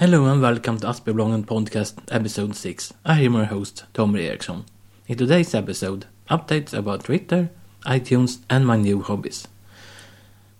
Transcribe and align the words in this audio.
Hello 0.00 0.26
and 0.26 0.40
welcome 0.40 0.78
to 0.78 0.86
Aspiebloggen 0.86 1.44
podcast 1.44 1.94
episode 2.12 2.54
6. 2.54 2.94
I 3.04 3.20
am 3.22 3.34
your 3.34 3.46
host, 3.46 3.84
Tom 3.92 4.14
Eriksson. 4.14 4.64
In 5.08 5.18
today's 5.18 5.56
episode, 5.56 6.06
updates 6.30 6.72
about 6.72 7.02
Twitter, 7.02 7.50
iTunes, 7.84 8.38
and 8.48 8.64
my 8.64 8.76
new 8.76 9.02
hobbies. 9.02 9.48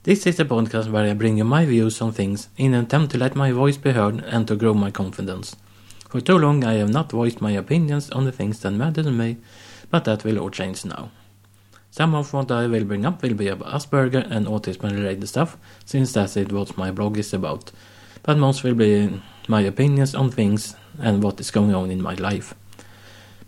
This 0.02 0.26
is 0.26 0.40
a 0.40 0.44
podcast 0.44 0.90
where 0.90 1.08
I 1.08 1.14
bring 1.14 1.38
you 1.38 1.44
my 1.44 1.64
views 1.66 2.00
on 2.02 2.10
things 2.10 2.48
in 2.56 2.74
an 2.74 2.86
attempt 2.86 3.12
to 3.12 3.18
let 3.18 3.36
my 3.36 3.52
voice 3.52 3.76
be 3.76 3.92
heard 3.92 4.24
and 4.24 4.48
to 4.48 4.56
grow 4.56 4.74
my 4.74 4.90
confidence. 4.90 5.54
For 6.08 6.20
too 6.20 6.36
long 6.36 6.64
I 6.64 6.72
have 6.72 6.90
not 6.90 7.12
voiced 7.12 7.40
my 7.40 7.52
opinions 7.52 8.10
on 8.10 8.24
the 8.24 8.32
things 8.32 8.58
that 8.58 8.72
matter 8.72 9.04
to 9.04 9.12
me, 9.12 9.36
but 9.88 10.04
that 10.06 10.24
will 10.24 10.40
all 10.40 10.50
change 10.50 10.84
now. 10.84 11.12
Some 11.92 12.12
of 12.16 12.32
what 12.32 12.50
I 12.50 12.66
will 12.66 12.84
bring 12.84 13.06
up 13.06 13.22
will 13.22 13.34
be 13.34 13.46
about 13.46 13.72
Asperger 13.72 14.28
and 14.28 14.48
autism 14.48 14.90
related 14.90 15.28
stuff, 15.28 15.56
since 15.84 16.12
that's 16.12 16.36
it 16.36 16.50
what 16.50 16.76
my 16.76 16.90
blog 16.90 17.16
is 17.18 17.32
about 17.32 17.70
but 18.22 18.38
most 18.38 18.62
will 18.64 18.74
be 18.74 19.20
my 19.48 19.62
opinions 19.62 20.14
on 20.14 20.30
things 20.30 20.76
and 20.98 21.22
what 21.22 21.40
is 21.40 21.50
going 21.50 21.74
on 21.74 21.90
in 21.90 22.02
my 22.02 22.14
life. 22.14 22.54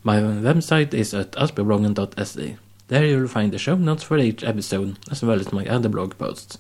My 0.03 0.21
website 0.21 0.95
is 0.95 1.13
at 1.13 1.33
aspiebloggen.se. 1.33 2.57
There 2.89 3.07
you 3.07 3.21
will 3.21 3.29
find 3.29 3.53
the 3.53 3.59
show 3.59 3.77
notes 3.77 4.03
for 4.03 4.19
each 4.19 4.43
episode 4.43 4.99
as 5.11 5.23
well 5.23 5.39
as 5.39 5.53
my 5.53 5.67
other 5.67 5.89
blog 5.89 6.17
posts. 6.19 6.59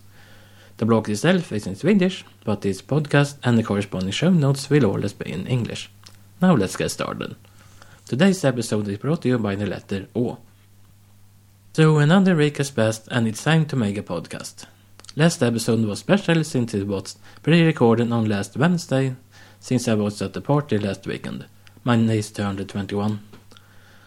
The 0.77 0.87
blog 0.87 1.09
itself 1.10 1.52
is 1.52 1.66
in 1.66 1.77
Swedish, 1.77 2.24
but 2.45 2.60
this 2.60 2.82
podcast 2.82 3.37
and 3.42 3.59
the 3.59 3.62
corresponding 3.62 4.12
show 4.12 4.30
notes 4.30 4.70
will 4.70 4.87
always 4.87 5.12
be 5.12 5.30
in 5.30 5.46
English. 5.46 5.90
Now 6.40 6.54
let's 6.54 6.77
get 6.77 6.90
started. 6.90 7.37
Today's 8.06 8.45
episode 8.45 8.88
is 8.88 8.98
brought 8.98 9.23
to 9.23 9.29
you 9.29 9.38
by 9.38 9.54
the 9.54 9.66
letter 9.66 10.06
O. 10.15 10.38
So 11.73 11.98
another 11.98 12.34
week 12.34 12.59
has 12.59 12.70
passed 12.70 13.09
and 13.10 13.29
it's 13.29 13.45
time 13.45 13.66
to 13.66 13.77
make 13.77 13.96
a 13.96 14.02
podcast. 14.02 14.66
Last 15.16 15.42
episode 15.42 15.84
was 15.87 15.98
special 15.98 16.45
since 16.45 16.73
it 16.73 16.87
was 16.87 17.18
pre-recorded 17.42 18.12
on 18.12 18.28
last 18.28 18.56
Wednesday, 18.56 19.16
since 19.59 19.88
I 19.88 19.95
was 19.95 20.23
at 20.23 20.34
the 20.34 20.41
party 20.41 20.78
last 20.78 21.05
weekend. 21.05 21.46
My 21.82 21.96
niece 21.96 22.30
turned 22.30 22.66
21. 22.68 23.18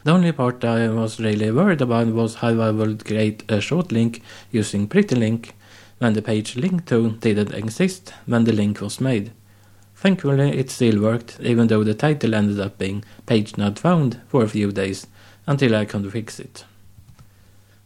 The 0.05 0.11
only 0.11 0.31
part 0.31 0.63
I 0.63 0.87
was 0.87 1.19
really 1.19 1.51
worried 1.51 1.81
about 1.81 2.07
was 2.07 2.35
how 2.35 2.57
I 2.61 2.71
would 2.71 3.03
create 3.03 3.43
a 3.51 3.59
short 3.59 3.91
link 3.91 4.21
using 4.49 4.87
PrettyLink 4.87 5.49
when 5.97 6.13
the 6.13 6.21
page 6.21 6.55
linked 6.55 6.87
to 6.87 7.11
didn't 7.11 7.53
exist 7.53 8.13
when 8.25 8.45
the 8.45 8.53
link 8.53 8.79
was 8.79 9.01
made. 9.01 9.33
Thankfully, 9.95 10.57
it 10.57 10.69
still 10.69 11.01
worked, 11.01 11.37
even 11.41 11.67
though 11.67 11.83
the 11.83 11.93
title 11.93 12.33
ended 12.33 12.61
up 12.61 12.77
being 12.77 13.03
Page 13.25 13.57
Not 13.57 13.77
Found 13.79 14.21
for 14.29 14.43
a 14.43 14.49
few 14.49 14.71
days 14.71 15.05
until 15.47 15.75
I 15.75 15.83
could 15.83 16.09
fix 16.13 16.39
it. 16.39 16.63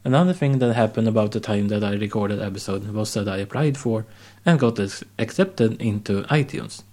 Another 0.08 0.32
thing 0.32 0.60
that 0.60 0.74
happened 0.74 1.10
about 1.10 1.34
the 1.34 1.42
time 1.42 1.68
that 1.68 1.84
I 1.84 1.96
recorded 1.96 2.42
episode 2.42 2.88
was 2.94 3.14
that 3.14 3.28
I 3.28 3.40
applied 3.40 3.78
for 3.78 4.06
and 4.46 4.58
got 4.58 4.80
accepted 5.20 5.82
into 5.82 6.24
iTunes. 6.30 6.84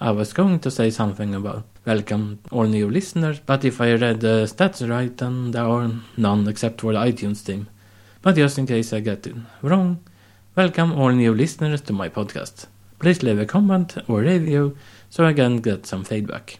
I 0.00 0.12
was 0.12 0.32
going 0.32 0.60
to 0.60 0.70
say 0.70 0.88
something 0.88 1.34
about 1.34 1.64
welcome 1.84 2.38
all 2.50 2.64
new 2.64 2.88
listeners, 2.88 3.40
but 3.40 3.66
if 3.66 3.78
I 3.78 3.92
read 3.92 4.20
the 4.20 4.46
stats 4.46 4.88
right, 4.88 5.14
then 5.14 5.50
there 5.50 5.66
are 5.66 5.90
none 6.16 6.48
except 6.48 6.80
for 6.80 6.94
the 6.94 6.98
iTunes 6.98 7.44
team. 7.44 7.68
But 8.22 8.36
just 8.36 8.56
in 8.56 8.66
case 8.66 8.90
I 8.94 9.00
get 9.00 9.26
it 9.26 9.36
wrong, 9.60 10.02
welcome 10.54 10.98
all 10.98 11.10
new 11.10 11.34
listeners 11.34 11.82
to 11.82 11.92
my 11.92 12.08
podcast. 12.08 12.68
Please 12.98 13.22
leave 13.22 13.38
a 13.38 13.44
comment 13.44 13.98
or 14.08 14.20
review 14.20 14.78
so 15.10 15.26
I 15.26 15.34
can 15.34 15.58
get 15.58 15.84
some 15.84 16.04
feedback. 16.04 16.58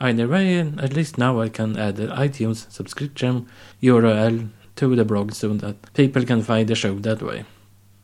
Either 0.00 0.26
way, 0.26 0.60
at 0.60 0.94
least 0.94 1.18
now 1.18 1.42
I 1.42 1.50
can 1.50 1.76
add 1.76 1.96
the 1.96 2.06
iTunes 2.06 2.72
subscription 2.72 3.48
URL 3.82 4.48
to 4.80 4.96
the 4.96 5.04
blog 5.04 5.32
so 5.32 5.52
that 5.52 5.92
people 5.92 6.24
can 6.24 6.42
find 6.42 6.66
the 6.66 6.74
show 6.74 6.94
that 6.94 7.22
way. 7.22 7.44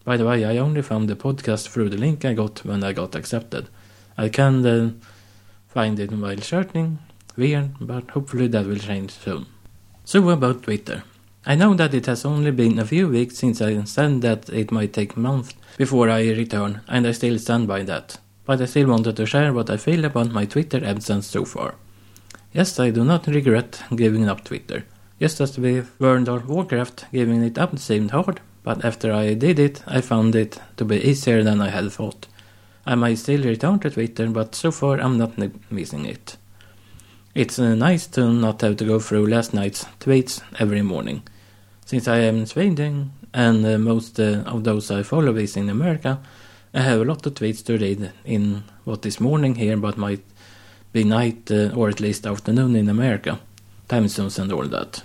By 0.04 0.18
the 0.18 0.26
way, 0.26 0.44
I 0.44 0.58
only 0.58 0.82
found 0.82 1.08
the 1.08 1.16
podcast 1.16 1.68
through 1.68 1.88
the 1.88 1.96
link 1.96 2.24
I 2.24 2.34
got 2.34 2.64
when 2.66 2.84
I 2.84 2.92
got 2.92 3.14
accepted. 3.14 3.68
I 4.18 4.28
can 4.28 4.60
then 4.60 5.00
find 5.68 5.98
it 5.98 6.12
while 6.12 6.38
searching. 6.38 6.98
Weird, 7.36 7.70
but 7.80 8.10
hopefully 8.10 8.48
that 8.48 8.66
will 8.66 8.78
change 8.78 9.12
soon. 9.12 9.46
So 10.04 10.28
about 10.28 10.62
Twitter. 10.62 11.02
I 11.46 11.54
know 11.54 11.72
that 11.74 11.94
it 11.94 12.06
has 12.06 12.24
only 12.24 12.50
been 12.50 12.78
a 12.78 12.84
few 12.84 13.08
weeks 13.08 13.38
since 13.38 13.62
I 13.62 13.82
said 13.84 14.20
that 14.20 14.48
it 14.50 14.70
might 14.70 14.92
take 14.92 15.16
months 15.16 15.54
before 15.78 16.10
I 16.10 16.30
return, 16.30 16.82
and 16.88 17.06
I 17.06 17.12
still 17.12 17.38
stand 17.38 17.66
by 17.68 17.84
that. 17.84 18.18
But 18.44 18.60
I 18.60 18.66
still 18.66 18.88
wanted 18.88 19.16
to 19.16 19.26
share 19.26 19.52
what 19.52 19.70
I 19.70 19.76
feel 19.78 20.04
about 20.04 20.30
my 20.30 20.44
Twitter 20.44 20.84
absence 20.84 21.26
so 21.26 21.44
far. 21.44 21.74
Yes, 22.52 22.78
I 22.78 22.90
do 22.90 23.02
not 23.04 23.26
regret 23.26 23.82
giving 23.94 24.28
up 24.28 24.44
Twitter. 24.44 24.84
Just 25.18 25.40
as 25.40 25.58
with 25.58 25.98
World 25.98 26.28
of 26.28 26.46
Warcraft, 26.46 27.06
giving 27.10 27.42
it 27.42 27.56
up 27.56 27.78
seemed 27.78 28.10
hard, 28.10 28.40
but 28.62 28.84
after 28.84 29.14
I 29.14 29.32
did 29.32 29.58
it, 29.58 29.82
I 29.86 30.02
found 30.02 30.34
it 30.34 30.58
to 30.76 30.84
be 30.84 30.96
easier 30.96 31.42
than 31.42 31.62
I 31.62 31.70
had 31.70 31.90
thought. 31.90 32.26
I 32.84 32.96
might 32.96 33.16
still 33.16 33.42
return 33.42 33.78
to 33.78 33.90
Twitter, 33.90 34.28
but 34.28 34.54
so 34.54 34.70
far 34.70 35.00
I'm 35.00 35.16
not 35.16 35.38
missing 35.70 36.04
it. 36.04 36.36
It's 37.34 37.58
uh, 37.58 37.74
nice 37.74 38.06
to 38.08 38.30
not 38.30 38.60
have 38.60 38.76
to 38.76 38.84
go 38.84 39.00
through 39.00 39.28
last 39.28 39.54
night's 39.54 39.86
tweets 40.00 40.42
every 40.58 40.82
morning. 40.82 41.22
Since 41.86 42.08
I 42.08 42.18
am 42.18 42.36
in 42.36 42.46
Sweden, 42.46 43.12
and 43.32 43.64
uh, 43.64 43.78
most 43.78 44.20
uh, 44.20 44.42
of 44.44 44.64
those 44.64 44.90
I 44.90 45.02
follow 45.02 45.34
is 45.36 45.56
in 45.56 45.70
America, 45.70 46.20
I 46.74 46.82
have 46.82 47.00
a 47.00 47.04
lot 47.06 47.24
of 47.24 47.32
tweets 47.32 47.64
to 47.64 47.78
read 47.78 48.12
in 48.26 48.64
what 48.84 49.06
is 49.06 49.18
morning 49.18 49.54
here, 49.54 49.78
but 49.78 49.96
might 49.96 50.24
be 50.92 51.04
night 51.04 51.50
uh, 51.50 51.70
or 51.74 51.88
at 51.88 52.00
least 52.00 52.26
afternoon 52.26 52.76
in 52.76 52.90
America 52.90 53.40
time 53.88 54.08
zones 54.08 54.38
and 54.38 54.52
all 54.52 54.66
that. 54.66 55.02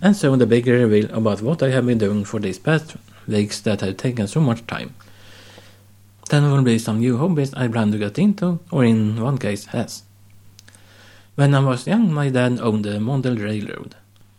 And 0.00 0.16
so 0.16 0.34
the 0.36 0.46
big 0.46 0.66
reveal 0.66 1.14
about 1.14 1.42
what 1.42 1.62
I 1.62 1.70
have 1.70 1.86
been 1.86 1.98
doing 1.98 2.24
for 2.24 2.40
these 2.40 2.58
past 2.58 2.96
weeks 3.28 3.60
that 3.60 3.80
have 3.82 3.96
taken 3.96 4.26
so 4.26 4.40
much 4.40 4.66
time. 4.66 4.94
Then 6.28 6.50
will 6.50 6.62
be 6.62 6.78
some 6.78 6.98
new 6.98 7.18
hobbies 7.18 7.54
I 7.54 7.68
plan 7.68 7.92
to 7.92 7.98
get 7.98 8.18
into, 8.18 8.58
or 8.70 8.84
in 8.84 9.20
one 9.20 9.38
case 9.38 9.66
has. 9.66 10.02
When 11.34 11.54
I 11.54 11.60
was 11.60 11.86
young, 11.86 12.12
my 12.12 12.30
dad 12.30 12.58
owned 12.60 12.86
a 12.86 13.00
model 13.00 13.36
railroad. 13.36 13.94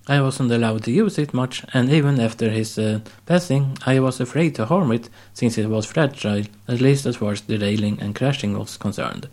I 0.07 0.19
wasn't 0.19 0.51
allowed 0.51 0.83
to 0.83 0.91
use 0.91 1.17
it 1.17 1.33
much, 1.33 1.63
and 1.73 1.89
even 1.89 2.19
after 2.19 2.49
his 2.49 2.77
uh, 2.77 2.99
passing, 3.25 3.77
I 3.85 4.01
was 4.01 4.19
afraid 4.19 4.53
to 4.55 4.65
harm 4.65 4.91
it 4.91 5.09
since 5.33 5.57
it 5.57 5.69
was 5.69 5.85
fragile, 5.85 6.43
at 6.67 6.81
least 6.81 7.05
as 7.05 7.15
far 7.15 7.31
as 7.31 7.41
derailing 7.41 8.01
and 8.01 8.13
crashing 8.13 8.57
was 8.57 8.75
concerned. 8.75 9.29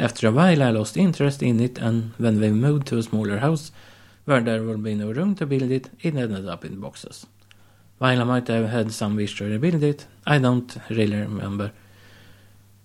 After 0.00 0.28
a 0.28 0.32
while 0.32 0.62
I 0.62 0.70
lost 0.70 0.96
interest 0.96 1.42
in 1.42 1.60
it 1.60 1.76
and 1.76 2.14
when 2.16 2.40
we 2.40 2.48
moved 2.48 2.86
to 2.86 2.96
a 2.96 3.02
smaller 3.02 3.36
house 3.36 3.70
where 4.24 4.40
there 4.40 4.62
would 4.62 4.82
be 4.82 4.94
no 4.94 5.12
room 5.12 5.34
to 5.34 5.44
build 5.44 5.70
it, 5.70 5.90
it 6.00 6.16
ended 6.16 6.48
up 6.48 6.64
in 6.64 6.80
boxes. 6.80 7.26
While 7.98 8.22
I 8.22 8.24
might 8.24 8.48
have 8.48 8.70
had 8.70 8.92
some 8.92 9.14
wish 9.14 9.36
to 9.36 9.44
rebuild 9.44 9.82
it, 9.82 10.06
I 10.26 10.38
don't 10.38 10.74
really 10.88 11.16
remember. 11.16 11.72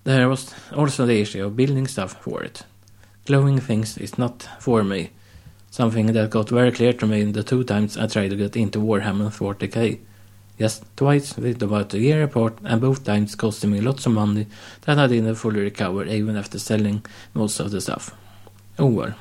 There 0.03 0.27
was 0.27 0.53
also 0.75 1.05
the 1.05 1.21
issue 1.21 1.45
of 1.45 1.55
building 1.55 1.87
stuff 1.87 2.21
for 2.21 2.43
it. 2.43 2.63
Glowing 3.25 3.61
things 3.61 3.97
is 3.97 4.17
not 4.17 4.49
for 4.59 4.83
me. 4.83 5.11
Something 5.71 6.07
that 6.07 6.29
got 6.29 6.49
very 6.49 6.73
clear 6.73 6.91
to 6.91 7.07
me 7.07 7.23
the 7.23 7.43
two 7.43 7.63
times 7.63 7.95
I 7.97 8.07
tried 8.07 8.31
to 8.31 8.35
get 8.35 8.57
into 8.57 8.79
Warhammer 8.79 9.29
40k. 9.31 9.99
Yes, 10.57 10.81
twice 10.95 11.35
with 11.37 11.61
about 11.61 11.93
a 11.93 11.99
year 11.99 12.23
apart, 12.23 12.57
and 12.63 12.79
both 12.79 13.03
times 13.03 13.35
costing 13.35 13.71
me 13.71 13.81
lots 13.81 14.05
of 14.05 14.13
money 14.13 14.47
that 14.81 14.97
I 14.97 15.07
didn't 15.07 15.35
fully 15.35 15.59
recover 15.59 16.05
even 16.05 16.37
after 16.37 16.59
selling 16.59 17.05
most 17.33 17.59
of 17.59 17.71
the 17.71 17.81
stuff. 17.81 18.11
Oh 18.79 18.85
well. 18.85 19.15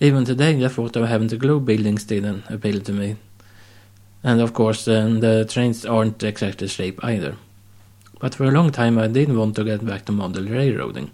Even 0.00 0.24
today, 0.24 0.54
the 0.54 0.68
thought 0.68 0.96
of 0.96 1.08
having 1.08 1.28
to 1.28 1.36
glue 1.36 1.60
buildings 1.60 2.04
didn't 2.04 2.50
appeal 2.50 2.80
to 2.80 2.92
me. 2.92 3.16
And 4.22 4.40
of 4.40 4.52
course, 4.52 4.86
uh, 4.88 5.16
the 5.20 5.46
trains 5.48 5.86
aren't 5.86 6.22
exactly 6.22 6.68
shape 6.68 7.02
either. 7.02 7.36
But 8.20 8.34
for 8.34 8.44
a 8.44 8.50
long 8.50 8.70
time, 8.70 8.98
I 8.98 9.06
didn't 9.06 9.38
want 9.38 9.56
to 9.56 9.64
get 9.64 9.84
back 9.84 10.04
to 10.06 10.12
model 10.12 10.44
railroading. 10.44 11.10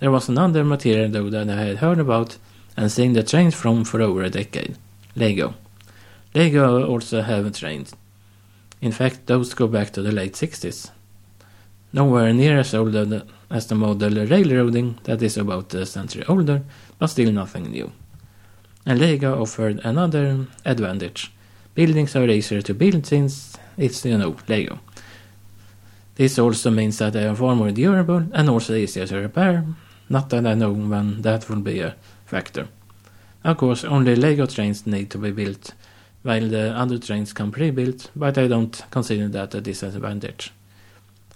There 0.00 0.10
was 0.10 0.28
another 0.28 0.64
material 0.64 1.10
though 1.10 1.30
that 1.30 1.48
I 1.48 1.64
had 1.64 1.76
heard 1.78 1.98
about 1.98 2.38
and 2.76 2.90
seen 2.90 3.12
the 3.12 3.22
trains 3.22 3.54
from 3.54 3.84
for 3.84 4.00
over 4.00 4.22
a 4.22 4.30
decade 4.30 4.76
Lego. 5.14 5.54
Lego 6.34 6.86
also 6.86 7.22
have 7.22 7.52
trains, 7.56 7.94
in 8.82 8.92
fact, 8.92 9.26
those 9.26 9.54
go 9.54 9.66
back 9.66 9.90
to 9.92 10.02
the 10.02 10.12
late 10.12 10.34
60s. 10.34 10.90
Nowhere 11.92 12.32
near 12.32 12.60
as 12.60 12.74
old 12.74 12.94
as 13.50 13.66
the 13.66 13.74
model 13.74 14.26
railroading 14.26 14.98
that 15.04 15.22
is 15.22 15.36
about 15.36 15.74
a 15.74 15.84
century 15.84 16.24
older, 16.28 16.62
but 16.98 17.08
still 17.08 17.32
nothing 17.32 17.70
new. 17.70 17.92
And 18.86 18.98
Lego 18.98 19.42
offered 19.42 19.80
another 19.84 20.46
advantage. 20.64 21.32
Buildings 21.74 22.16
are 22.16 22.28
easier 22.28 22.62
to 22.62 22.74
build 22.74 23.06
since 23.06 23.56
it's, 23.76 24.04
you 24.04 24.16
know, 24.16 24.36
Lego. 24.48 24.78
This 26.14 26.38
also 26.38 26.70
means 26.70 26.98
that 26.98 27.12
they 27.12 27.26
are 27.26 27.34
far 27.34 27.54
more 27.56 27.70
durable 27.70 28.24
and 28.32 28.48
also 28.48 28.74
easier 28.74 29.06
to 29.06 29.16
repair. 29.16 29.64
Not 30.08 30.30
that 30.30 30.46
I 30.46 30.54
know 30.54 30.72
when 30.72 31.22
that 31.22 31.48
will 31.48 31.60
be 31.60 31.80
a 31.80 31.96
factor. 32.26 32.68
Of 33.44 33.56
course, 33.56 33.84
only 33.84 34.16
Lego 34.16 34.46
trains 34.46 34.86
need 34.86 35.10
to 35.10 35.18
be 35.18 35.30
built 35.30 35.72
while 36.22 36.48
the 36.48 36.76
other 36.76 36.98
trains 36.98 37.32
come 37.32 37.50
pre-built, 37.50 38.10
but 38.14 38.36
I 38.36 38.46
don't 38.46 38.82
consider 38.90 39.28
that 39.28 39.54
a 39.54 39.60
disadvantage. 39.60 40.52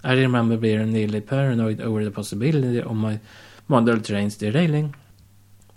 I 0.03 0.13
remember 0.13 0.57
being 0.57 0.91
nearly 0.91 1.21
paranoid 1.21 1.81
over 1.81 2.03
the 2.03 2.11
possibility 2.11 2.79
of 2.79 2.95
my 2.95 3.19
model 3.67 3.99
trains 3.99 4.37
derailing, 4.37 4.93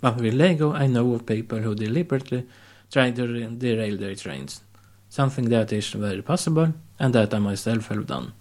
but 0.01 0.21
with 0.21 0.35
Lego 0.35 0.73
I 0.73 0.87
know 0.87 1.13
of 1.13 1.25
people 1.25 1.59
who 1.59 1.73
deliberately 1.73 2.45
try 2.91 3.11
to 3.11 3.47
derail 3.47 3.97
their 3.97 4.15
trains, 4.15 4.61
something 5.09 5.49
that 5.49 5.73
is 5.73 5.89
very 5.89 6.21
possible 6.21 6.73
and 6.99 7.13
that 7.15 7.33
I 7.33 7.39
myself 7.39 7.87
have 7.87 8.05
done. 8.05 8.33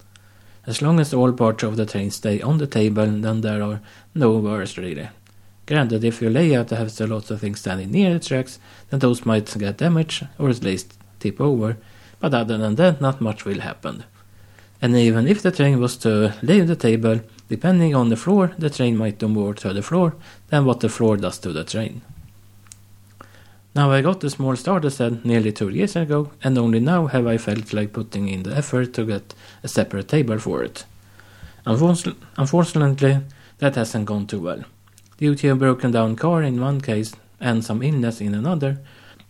As 0.67 0.83
long 0.83 1.01
as 1.01 1.15
all 1.15 1.33
parts 1.33 1.63
of 1.63 1.77
the 1.77 1.87
train 1.87 2.11
stay 2.11 2.43
on 2.43 2.59
the 2.59 2.67
table, 2.67 3.07
then 3.07 3.41
there 3.41 3.63
are 3.63 3.81
no 4.15 4.37
worries 4.37 4.77
really. 4.77 5.09
Granted, 5.69 6.03
if 6.03 6.23
your 6.23 6.31
layout 6.31 6.71
has 6.71 6.99
a 6.99 7.07
lot 7.07 7.31
of 7.31 7.41
things 7.43 7.61
standing 7.61 7.91
near 7.91 8.15
the 8.15 8.19
tracks, 8.19 8.59
then 8.89 9.01
those 9.01 9.27
might 9.27 9.59
get 9.59 9.77
damaged 9.77 10.27
or 10.39 10.49
at 10.49 10.63
least 10.63 10.97
tip 11.21 11.39
over, 11.43 11.77
but 12.21 12.33
other 12.33 12.57
than 12.57 12.77
that, 12.77 13.03
not 13.03 13.21
much 13.21 13.45
will 13.45 13.61
happen. 13.61 14.05
And 14.81 14.97
even 14.97 15.29
if 15.29 15.43
the 15.43 15.51
train 15.51 15.79
was 15.79 15.99
to 15.99 16.35
leave 16.41 16.69
the 16.69 16.75
table, 16.75 17.21
depending 17.51 17.95
on 17.95 18.09
the 18.09 18.17
floor, 18.17 18.55
the 18.57 18.71
train 18.71 18.97
might 18.97 19.19
do 19.19 19.29
more 19.29 19.53
to 19.57 19.75
the 19.75 19.83
floor 19.83 20.17
than 20.49 20.65
what 20.65 20.81
the 20.81 20.89
floor 20.89 21.19
does 21.19 21.39
to 21.41 21.53
the 21.53 21.65
train. 21.65 22.01
Now 23.75 23.91
I 23.91 24.01
got 24.01 24.21
the 24.21 24.31
small 24.31 24.57
starter 24.57 24.89
set 24.89 25.23
nearly 25.27 25.53
two 25.53 25.69
years 25.69 25.97
ago, 25.97 26.31
and 26.43 26.57
only 26.57 26.81
now 26.81 27.09
have 27.09 27.27
I 27.27 27.37
felt 27.37 27.75
like 27.75 27.93
putting 27.93 28.29
in 28.29 28.45
the 28.45 28.57
effort 28.57 28.95
to 28.95 29.05
get 29.05 29.35
a 29.63 29.69
separate 29.69 30.09
table 30.09 30.39
for 30.39 30.63
it. 30.63 30.87
Unfortunately, 31.67 33.21
that 33.59 33.75
hasn't 33.75 34.07
gone 34.07 34.27
too 34.27 34.41
well. 34.41 34.65
Due 35.19 35.35
to 35.35 35.49
a 35.49 35.57
broken 35.57 35.91
down 35.91 36.15
car 36.15 36.45
in 36.45 36.61
one 36.61 36.81
case 36.81 37.13
and 37.41 37.65
some 37.65 37.83
illness 37.83 38.21
in 38.21 38.35
another, 38.35 38.79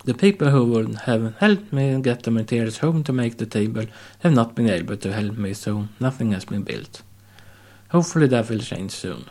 the 0.05 0.13
people 0.13 0.51
who 0.51 0.67
would 0.67 0.95
have 1.07 1.35
helped 1.39 1.73
me 1.73 2.01
get 2.03 2.23
the 2.23 2.31
materials 2.31 2.79
home 2.79 3.03
to 3.03 3.13
make 3.13 3.39
the 3.39 3.47
table 3.47 3.85
have 4.21 4.33
not 4.33 4.55
been 4.55 4.69
able 4.69 4.99
to 4.99 5.13
help 5.13 5.39
me, 5.39 5.55
so 5.55 5.89
nothing 5.99 6.33
has 6.33 6.45
been 6.45 6.63
built. 6.63 7.03
Hopefully 7.91 8.27
that 8.27 8.51
will 8.51 8.59
change 8.59 8.91
soon. 8.91 9.25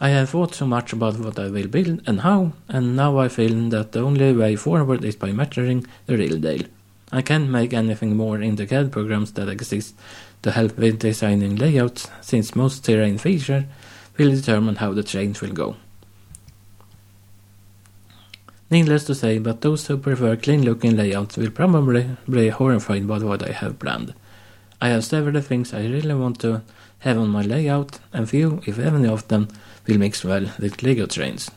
I 0.00 0.10
have 0.10 0.30
thought 0.30 0.54
so 0.54 0.64
much 0.64 0.92
about 0.92 1.18
what 1.18 1.40
I 1.40 1.48
will 1.48 1.66
build 1.66 2.02
and 2.06 2.20
how, 2.20 2.52
and 2.68 2.94
now 2.94 3.18
I 3.18 3.26
feel 3.28 3.68
that 3.70 3.90
the 3.90 4.00
only 4.00 4.32
way 4.32 4.54
forward 4.54 5.04
is 5.04 5.16
by 5.16 5.32
measuring 5.32 5.86
the 6.06 6.16
real 6.16 6.38
deal. 6.38 6.62
I 7.10 7.22
can't 7.22 7.50
make 7.50 7.72
anything 7.72 8.16
more 8.16 8.40
in 8.40 8.54
the 8.54 8.66
CAD 8.66 8.92
programs 8.92 9.32
that 9.32 9.48
exist 9.48 9.96
to 10.42 10.52
help 10.52 10.78
with 10.78 11.00
designing 11.00 11.56
layouts, 11.56 12.08
since 12.20 12.54
most 12.54 12.84
terrain 12.84 13.18
features 13.18 13.64
will 14.18 14.30
determine 14.30 14.76
how 14.76 14.92
the 14.92 15.02
trains 15.02 15.40
will 15.40 15.52
go. 15.52 15.76
Needless 18.70 19.04
to 19.04 19.14
say, 19.14 19.38
but 19.38 19.62
those 19.62 19.86
who 19.86 19.96
prefer 19.96 20.36
clean 20.36 20.62
looking 20.62 20.96
layouts 20.96 21.38
will 21.38 21.50
probably 21.50 22.10
be 22.28 22.50
horrified 22.50 23.06
by 23.06 23.18
what 23.18 23.48
I 23.48 23.52
have 23.52 23.78
planned. 23.78 24.12
I 24.80 24.88
have 24.88 25.04
several 25.04 25.40
things 25.40 25.72
I 25.72 25.86
really 25.86 26.14
want 26.14 26.38
to 26.40 26.62
have 27.00 27.16
on 27.16 27.30
my 27.30 27.42
layout, 27.42 27.98
and 28.12 28.28
few, 28.28 28.60
if 28.66 28.78
any 28.78 29.08
of 29.08 29.26
them, 29.28 29.48
will 29.86 29.98
mix 29.98 30.22
well 30.22 30.46
with 30.58 30.82
Lego 30.82 31.06
trains. 31.06 31.50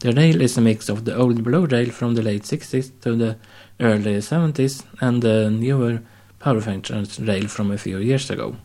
The 0.00 0.12
rail 0.12 0.40
is 0.40 0.56
a 0.56 0.60
mix 0.60 0.88
of 0.88 1.04
the 1.04 1.16
old 1.16 1.42
blue 1.42 1.66
rail 1.66 1.90
from 1.90 2.14
the 2.14 2.22
late 2.22 2.42
60s 2.42 3.00
to 3.02 3.16
the 3.16 3.36
early 3.80 4.16
70s 4.16 4.84
and 5.00 5.22
the 5.22 5.50
newer 5.50 6.02
power 6.38 6.60
functions 6.60 7.20
rail 7.20 7.48
from 7.48 7.70
a 7.70 7.78
few 7.78 7.98
years 7.98 8.30
ago. 8.30 8.56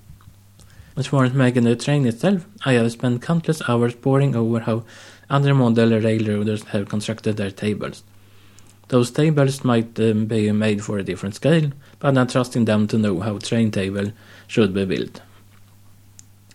As 0.98 1.06
far 1.06 1.26
as 1.26 1.34
making 1.34 1.66
the 1.66 1.76
train 1.76 2.08
itself, 2.08 2.48
I 2.66 2.74
have 2.74 2.92
spent 2.92 3.22
countless 3.22 3.62
hours 3.70 3.94
poring 3.94 4.36
over 4.36 4.62
how 4.62 4.84
other 5.30 5.54
model 5.54 5.90
railroaders 5.90 6.64
have 6.70 6.90
constructed 6.90 7.38
their 7.38 7.52
tables. 7.52 8.02
Those 8.88 9.12
tables 9.12 9.64
might 9.64 10.00
um, 10.00 10.26
be 10.26 10.52
made 10.52 10.84
for 10.84 10.98
a 10.98 11.04
different 11.04 11.36
scale, 11.36 11.72
but 12.00 12.18
I'm 12.18 12.28
trusting 12.28 12.66
them 12.66 12.88
to 12.88 12.98
know 12.98 13.20
how 13.20 13.38
train 13.38 13.70
table 13.70 14.12
should 14.48 14.74
be 14.74 14.86
built. 14.86 15.22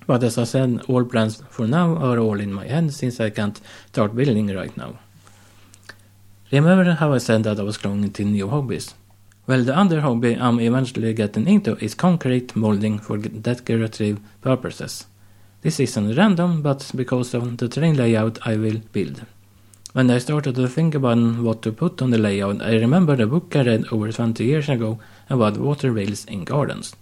But 0.08 0.24
as 0.24 0.36
I 0.36 0.44
said, 0.44 0.82
all 0.88 1.04
plans 1.04 1.40
for 1.48 1.68
now 1.68 1.94
are 1.94 2.18
all 2.18 2.40
in 2.40 2.52
my 2.52 2.66
head 2.66 2.92
since 2.92 3.20
I 3.20 3.30
can't 3.30 3.60
start 3.88 4.16
building 4.16 4.48
right 4.48 4.76
now. 4.76 4.98
Remember 6.50 6.90
how 6.92 7.12
I 7.12 7.18
said 7.18 7.44
that 7.44 7.60
I 7.60 7.62
was 7.62 7.76
going 7.76 8.02
into 8.02 8.24
new 8.24 8.48
hobbies? 8.48 8.94
Well, 9.46 9.64
the 9.64 9.76
other 9.76 10.00
hobby 10.00 10.36
I'm 10.36 10.60
eventually 10.60 11.12
getting 11.14 11.48
into 11.48 11.76
is 11.84 11.94
concrete 11.94 12.54
molding 12.54 13.00
for 13.00 13.18
decorative 13.18 14.20
purposes. 14.40 15.06
This 15.62 15.80
isn't 15.80 16.16
random, 16.16 16.62
but 16.62 16.90
because 16.94 17.34
of 17.34 17.56
the 17.56 17.68
terrain 17.68 17.96
layout 17.96 18.38
I 18.46 18.56
will 18.56 18.80
build. 18.92 19.26
When 19.92 20.10
I 20.10 20.18
started 20.18 20.54
to 20.54 20.68
think 20.68 20.94
about 20.94 21.18
what 21.38 21.60
to 21.62 21.72
put 21.72 22.00
on 22.00 22.10
the 22.10 22.18
layout, 22.18 22.62
I 22.62 22.76
remembered 22.76 23.20
a 23.20 23.26
book 23.26 23.54
I 23.54 23.62
read 23.62 23.86
over 23.92 24.10
20 24.10 24.44
years 24.44 24.68
ago 24.68 24.98
about 25.28 25.58
water 25.58 25.92
wheels 25.92 26.24
in 26.24 26.44
gardens. 26.44 26.94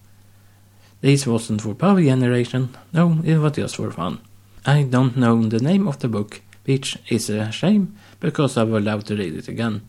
This 1.01 1.27
wasn't 1.27 1.63
for 1.63 1.75
power 1.75 2.03
generation, 2.03 2.71
no, 2.93 3.21
it 3.25 3.37
was 3.37 3.53
just 3.53 3.77
for 3.77 3.91
fun. 3.91 4.19
I 4.67 4.83
don't 4.83 5.17
know 5.17 5.43
the 5.43 5.61
name 5.61 5.87
of 5.87 5.99
the 6.01 6.09
book, 6.09 6.41
which 6.65 6.99
is 7.09 7.31
a 7.31 7.53
shame, 7.53 7.97
because 8.19 8.57
I 8.57 8.65
would 8.65 8.85
love 8.85 9.05
to 9.05 9.17
read 9.17 9.35
it 9.35 9.49
again. 9.49 9.83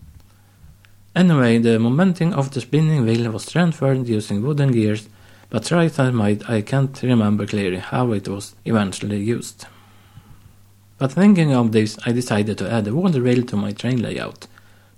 Anyway, 1.13 1.57
the 1.57 1.77
momentum 1.77 2.33
of 2.33 2.51
the 2.51 2.61
spinning 2.61 3.05
wheel 3.05 3.29
was 3.31 3.51
transferred 3.51 4.07
using 4.07 4.41
wooden 4.41 4.71
gears, 4.71 5.09
but 5.49 5.69
as 5.71 5.99
I 5.99 6.11
might, 6.11 6.49
I 6.49 6.61
can't 6.61 7.01
remember 7.03 7.45
clearly 7.45 7.79
how 7.79 8.13
it 8.13 8.29
was 8.29 8.55
eventually 8.63 9.19
used. 9.19 9.65
But 10.97 11.11
thinking 11.11 11.53
of 11.53 11.73
this, 11.73 11.97
I 12.05 12.13
decided 12.13 12.57
to 12.59 12.71
add 12.71 12.87
a 12.87 12.95
water 12.95 13.21
wheel 13.21 13.43
to 13.43 13.57
my 13.57 13.71
train 13.73 14.01
layout. 14.01 14.47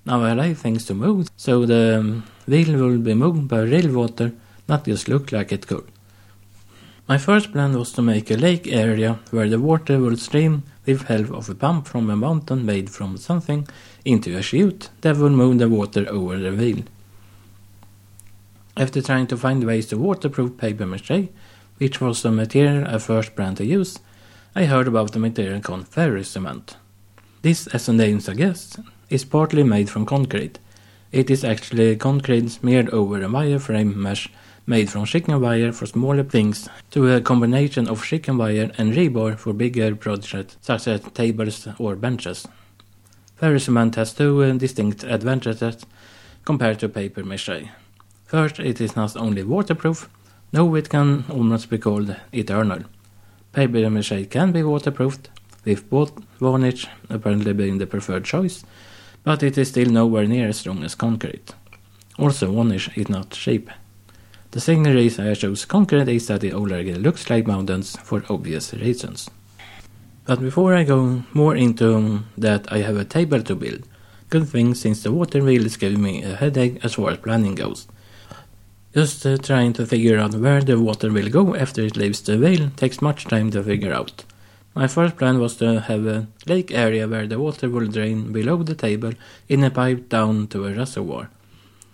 Now 0.05 0.21
I 0.21 0.33
like 0.33 0.57
things 0.57 0.85
to 0.85 0.93
move, 0.93 1.29
so 1.35 1.65
the 1.65 1.99
um, 1.99 2.23
wheel 2.45 2.77
will 2.77 2.99
be 2.99 3.15
moved 3.15 3.47
by 3.47 3.61
real 3.61 3.91
water, 3.91 4.33
not 4.67 4.85
just 4.85 5.07
look 5.07 5.31
like 5.31 5.51
it 5.51 5.65
could. 5.65 5.87
My 7.07 7.17
first 7.17 7.51
plan 7.51 7.77
was 7.77 7.91
to 7.93 8.01
make 8.03 8.29
a 8.29 8.35
lake 8.35 8.67
area 8.67 9.19
where 9.31 9.49
the 9.49 9.59
water 9.59 9.99
would 9.99 10.19
stream 10.19 10.63
with 10.85 11.03
help 11.03 11.31
of 11.31 11.49
a 11.49 11.55
pump 11.55 11.87
from 11.87 12.09
a 12.09 12.15
mountain 12.15 12.65
made 12.65 12.89
from 12.89 13.17
something 13.17 13.67
into 14.03 14.37
a 14.37 14.41
chute 14.41 14.89
that 15.01 15.17
would 15.17 15.31
move 15.31 15.59
the 15.59 15.69
water 15.69 16.05
over 16.09 16.37
the 16.37 16.51
wheel. 16.51 16.83
After 18.75 19.01
trying 19.01 19.27
to 19.27 19.37
find 19.37 19.63
ways 19.63 19.87
to 19.87 19.97
waterproof 19.97 20.57
paper 20.57 20.85
mache, 20.85 21.29
which 21.77 22.01
was 22.01 22.21
the 22.21 22.31
material 22.31 22.87
I 22.87 22.97
first 22.97 23.35
planned 23.35 23.57
to 23.57 23.65
use, 23.65 23.99
I 24.55 24.65
heard 24.65 24.87
about 24.87 25.11
the 25.11 25.19
material 25.19 25.61
called 25.61 25.89
ferrocement. 25.89 26.75
This, 27.41 27.67
as 27.67 27.85
the 27.85 27.93
name 27.93 28.19
suggests, 28.19 28.77
is 29.09 29.25
partly 29.25 29.63
made 29.63 29.89
from 29.89 30.05
concrete. 30.05 30.59
It 31.11 31.29
is 31.29 31.43
actually 31.43 31.95
concrete 31.97 32.49
smeared 32.49 32.89
over 32.89 33.21
a 33.21 33.27
wireframe 33.27 33.95
mesh 33.95 34.29
made 34.65 34.89
from 34.89 35.05
chicken 35.05 35.39
wire 35.41 35.71
for 35.71 35.85
smaller 35.85 36.23
things 36.23 36.69
to 36.91 37.13
a 37.13 37.21
combination 37.21 37.87
of 37.87 38.03
chicken 38.03 38.37
wire 38.37 38.71
and 38.77 38.93
rebar 38.93 39.37
for 39.37 39.53
bigger 39.53 39.95
projects 39.95 40.57
such 40.61 40.87
as 40.87 41.01
tables 41.13 41.67
or 41.77 41.95
benches. 41.95 42.47
Ferrocement 43.39 43.95
has 43.95 44.13
two 44.13 44.41
uh, 44.41 44.53
distinct 44.53 45.03
advantages 45.03 45.85
compared 46.45 46.79
to 46.79 46.87
paper 46.87 47.23
mache. 47.23 47.67
First, 48.25 48.59
it 48.59 48.79
is 48.79 48.95
not 48.95 49.17
only 49.17 49.43
waterproof, 49.43 50.09
no, 50.53 50.75
it 50.75 50.89
can 50.89 51.25
almost 51.29 51.69
be 51.69 51.77
called 51.77 52.15
eternal. 52.31 52.83
Paper 53.51 53.89
mache 53.89 54.29
can 54.29 54.51
be 54.51 54.63
waterproofed, 54.63 55.29
with 55.65 55.89
both 55.89 56.13
varnish 56.39 56.87
apparently 57.09 57.53
being 57.53 57.77
the 57.79 57.87
preferred 57.87 58.25
choice, 58.25 58.63
but 59.23 59.43
it 59.43 59.57
is 59.57 59.69
still 59.69 59.89
nowhere 59.89 60.25
near 60.25 60.49
as 60.49 60.57
strong 60.57 60.83
as 60.83 60.95
concrete. 60.95 61.53
Also, 62.17 62.51
varnish 62.51 62.89
is 62.97 63.09
not 63.09 63.31
cheap. 63.31 63.69
The 64.53 64.61
second 64.61 64.83
reason 64.83 65.25
I 65.25 65.33
chose 65.33 65.65
that 65.65 66.43
it 66.43 66.53
already 66.53 66.93
looks 66.93 67.27
like 67.27 67.47
mountains 67.47 67.97
for 68.03 68.23
obvious 68.29 68.71
reasons. 68.71 69.27
But 70.27 70.41
before 70.41 70.75
I 70.75 70.83
go 70.83 71.23
more 71.33 71.55
into 71.55 72.19
that, 72.37 72.71
I 72.71 72.81
have 72.81 72.95
a 72.95 73.03
table 73.03 73.41
to 73.41 73.55
build. 73.55 73.87
Good 74.29 74.47
thing 74.47 74.75
since 74.75 75.01
the 75.01 75.11
water 75.11 75.43
wheel 75.43 75.65
is 75.65 75.75
giving 75.75 76.03
me 76.03 76.21
a 76.21 76.35
headache 76.35 76.85
as 76.85 76.93
far 76.93 77.09
as 77.09 77.17
planning 77.17 77.55
goes. 77.55 77.87
Just 78.93 79.25
uh, 79.25 79.37
trying 79.37 79.73
to 79.73 79.87
figure 79.87 80.19
out 80.19 80.35
where 80.35 80.61
the 80.61 80.79
water 80.79 81.11
will 81.11 81.29
go 81.29 81.55
after 81.55 81.81
it 81.81 81.97
leaves 81.97 82.21
the 82.21 82.37
wheel 82.37 82.69
takes 82.75 83.01
much 83.01 83.25
time 83.25 83.49
to 83.49 83.63
figure 83.63 83.91
out. 83.91 84.23
My 84.75 84.85
first 84.85 85.17
plan 85.17 85.39
was 85.39 85.55
to 85.57 85.79
have 85.79 86.05
a 86.05 86.27
lake 86.45 86.71
area 86.71 87.07
where 87.07 87.25
the 87.25 87.39
water 87.39 87.71
will 87.71 87.87
drain 87.87 88.31
below 88.31 88.61
the 88.61 88.75
table 88.75 89.13
in 89.49 89.63
a 89.63 89.71
pipe 89.71 90.09
down 90.09 90.45
to 90.49 90.67
a 90.67 90.73
reservoir 90.73 91.31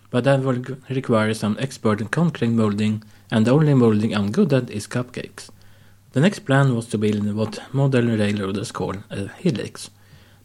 but 0.09 0.23
that 0.23 0.41
will 0.41 0.63
require 0.89 1.33
some 1.33 1.57
expert 1.59 2.01
in 2.01 2.07
concrete 2.07 2.49
molding, 2.49 3.03
and 3.31 3.45
the 3.45 3.51
only 3.51 3.73
molding 3.73 4.15
I'm 4.15 4.31
good 4.31 4.51
at 4.53 4.69
is 4.69 4.87
cupcakes. 4.87 5.49
The 6.13 6.21
next 6.21 6.39
plan 6.39 6.75
was 6.75 6.87
to 6.87 6.97
build 6.97 7.31
what 7.33 7.61
modern 7.71 8.17
railroaders 8.17 8.71
call 8.71 8.95
a 9.11 9.27
helix. 9.37 9.91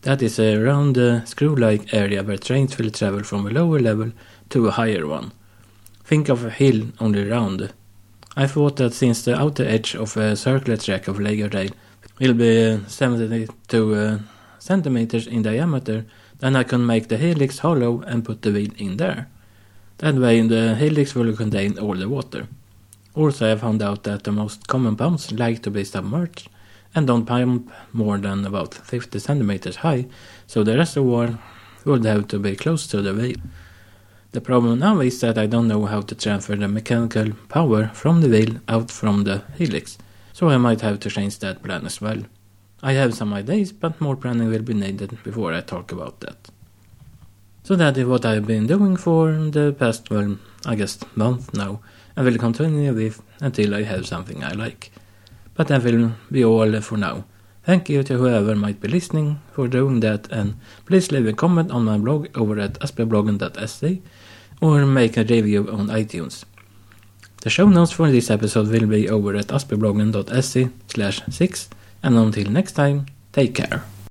That 0.03 0.21
is 0.21 0.39
a 0.39 0.59
round 0.59 0.99
uh, 0.99 1.25
screw-like 1.25 1.95
area 1.95 2.23
where 2.23 2.37
trains 2.37 2.77
will 2.77 2.91
travel 2.91 3.23
from 3.23 3.47
a 3.47 3.51
lower 3.51 3.79
level 3.79 4.13
to 4.51 4.69
a 4.69 4.71
higher 4.71 5.07
one. 5.07 5.33
Think 6.05 6.29
of 6.29 6.45
a 6.45 6.51
hill 6.51 6.89
only 7.01 7.27
round. 7.27 7.73
I 8.37 8.47
thought 8.47 8.77
that 8.77 8.93
since 8.93 9.25
the 9.25 9.35
outer 9.35 9.65
edge 9.65 9.95
of 9.95 10.17
a 10.19 10.37
circular 10.37 10.77
track 10.77 11.09
of 11.09 11.19
Lego 11.19 11.49
rail 11.49 11.71
will 12.21 12.35
be 12.35 12.73
uh, 12.73 12.87
72 12.87 13.95
uh, 13.95 14.19
centimeters 14.59 15.27
in 15.27 15.41
diameter, 15.41 16.05
then 16.41 16.57
I 16.57 16.65
can 16.65 16.85
make 16.85 17.09
the 17.09 17.17
helix 17.17 17.61
hollow 17.61 18.03
and 18.03 18.25
put 18.25 18.43
the 18.43 18.53
wheel 18.53 18.73
in 18.77 18.99
there. 18.99 19.29
That 19.99 20.17
way 20.17 20.41
the 20.41 20.75
helix 20.75 21.15
will 21.15 21.37
contain 21.37 21.79
all 21.79 21.95
the 21.95 22.09
water. 22.09 22.49
Also 23.15 23.51
I 23.51 23.57
found 23.57 23.81
out 23.81 24.03
that 24.03 24.25
the 24.25 24.33
most 24.33 24.67
common 24.67 24.97
pumps 24.97 25.31
like 25.31 25.63
to 25.63 25.71
be 25.71 25.85
submerged 25.85 26.49
and 26.95 27.07
don't 27.07 27.27
pump 27.27 27.71
more 27.93 28.19
than 28.19 28.45
about 28.45 28.75
50 28.75 29.19
centimeters 29.19 29.77
high, 29.77 30.07
so 30.47 30.63
the 30.63 30.77
reservoir 30.77 31.39
would 31.85 32.05
have 32.05 32.29
to 32.29 32.39
be 32.39 32.57
close 32.57 32.87
to 32.89 33.03
the 33.03 33.15
wheel. 33.15 33.37
The 34.33 34.41
problem 34.41 34.81
now 34.81 34.99
is 35.01 35.21
that 35.21 35.39
I 35.39 35.47
don't 35.47 35.69
know 35.69 35.87
how 35.87 36.01
to 36.01 36.15
transfer 36.15 36.57
the 36.57 36.67
mechanical 36.67 37.33
power 37.49 37.89
from 37.95 38.21
the 38.21 38.29
wheel 38.29 38.61
out 38.69 38.91
from 38.91 39.23
the 39.23 39.45
helix, 39.57 39.97
so 40.33 40.49
I 40.49 40.57
might 40.57 40.81
have 40.81 40.99
to 41.01 41.11
change 41.11 41.39
that 41.39 41.63
plan 41.63 41.87
as 41.87 42.01
well. 42.01 42.23
I 42.83 42.93
have 42.95 43.15
some 43.15 43.33
ideas, 43.33 43.73
but 43.73 44.01
more 44.01 44.17
planning 44.17 44.51
will 44.51 44.63
be 44.63 44.75
needed 44.75 45.23
before 45.23 45.55
I 45.55 45.61
talk 45.61 45.93
about 45.93 46.21
that. 46.21 46.51
So 47.65 47.77
that 47.77 47.97
is 47.97 48.05
what 48.05 48.27
I've 48.27 48.47
been 48.47 48.67
doing 48.67 48.95
for 48.97 49.33
the 49.33 49.73
past, 49.73 50.11
well, 50.11 50.37
I 50.67 50.75
guess 50.75 50.99
month 51.17 51.55
now, 51.55 51.81
and 52.15 52.27
will 52.27 52.37
continue 52.37 52.93
with 52.93 53.23
until 53.41 53.75
I 53.75 53.85
have 53.85 54.07
something 54.07 54.45
I 54.45 54.53
like. 54.53 54.93
But 55.55 55.69
that 55.69 55.83
will 55.83 56.13
be 56.31 56.45
all 56.45 56.79
for 56.83 56.99
now. 56.99 57.25
Thank 57.63 57.89
you 57.89 58.03
to 58.03 58.19
whoever 58.19 58.55
might 58.55 58.83
be 58.83 58.89
listening 58.89 59.41
for 59.53 59.67
doing 59.67 60.01
that, 60.01 60.31
and 60.31 60.61
please 60.85 61.11
leave 61.11 61.27
a 61.27 61.33
comment 61.33 61.71
on 61.71 61.87
my 61.87 61.97
blog 61.97 62.29
over 62.37 62.59
at 62.61 62.75
aspiebloggen.se 62.81 64.03
or 64.61 64.85
make 64.85 65.17
a 65.17 65.25
review 65.25 65.67
on 65.73 65.89
iTunes. 65.89 66.45
The 67.41 67.49
show 67.49 67.69
notes 67.71 67.93
for 67.93 68.11
this 68.11 68.31
episode 68.31 68.69
will 68.69 68.87
be 68.87 69.09
over 69.09 69.37
at 69.37 69.47
aspiebloggen.se 69.47 70.69
slash 70.89 71.23
6 71.31 71.71
and 72.03 72.19
until 72.19 72.51
next 72.51 72.73
time, 72.73 73.07
take 73.33 73.55
care. 73.55 73.94